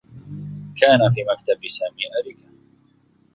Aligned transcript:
كان 0.77 0.99
في 1.15 1.23
مكتب 1.31 1.69
سامي 1.69 2.01
أريكة. 2.23 2.57